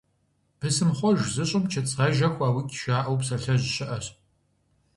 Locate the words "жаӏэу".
2.81-3.17